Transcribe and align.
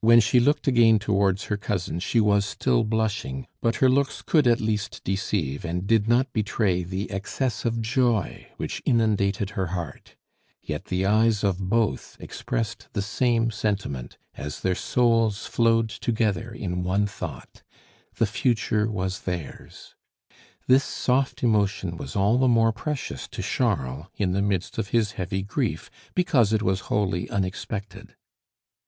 When 0.00 0.20
she 0.20 0.38
looked 0.38 0.68
again 0.68 1.00
towards 1.00 1.46
her 1.46 1.56
cousin 1.56 1.98
she 1.98 2.20
was 2.20 2.46
still 2.46 2.84
blushing, 2.84 3.48
but 3.60 3.74
her 3.82 3.88
looks 3.88 4.22
could 4.22 4.46
at 4.46 4.60
least 4.60 5.00
deceive, 5.02 5.64
and 5.64 5.84
did 5.84 6.06
not 6.06 6.32
betray 6.32 6.84
the 6.84 7.10
excess 7.10 7.64
of 7.64 7.80
joy 7.82 8.46
which 8.56 8.80
innundated 8.86 9.50
her 9.56 9.74
heart; 9.74 10.14
yet 10.62 10.84
the 10.84 11.04
eyes 11.04 11.42
of 11.42 11.58
both 11.68 12.16
expressed 12.20 12.86
the 12.92 13.02
same 13.02 13.50
sentiment 13.50 14.16
as 14.36 14.60
their 14.60 14.76
souls 14.76 15.46
flowed 15.46 15.88
together 15.88 16.52
in 16.52 16.84
one 16.84 17.08
thought, 17.08 17.64
the 18.14 18.26
future 18.26 18.88
was 18.88 19.22
theirs. 19.22 19.96
This 20.68 20.84
soft 20.84 21.42
emotion 21.42 21.96
was 21.96 22.14
all 22.14 22.38
the 22.38 22.46
more 22.46 22.70
precious 22.70 23.26
to 23.30 23.42
Charles 23.42 24.06
in 24.14 24.30
the 24.34 24.40
midst 24.42 24.78
of 24.78 24.90
his 24.90 25.14
heavy 25.18 25.42
grief 25.42 25.90
because 26.14 26.52
it 26.52 26.62
was 26.62 26.82
wholly 26.94 27.28
unexpected. 27.28 28.14